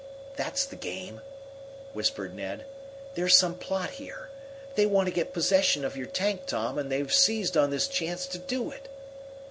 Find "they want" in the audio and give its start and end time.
4.73-5.05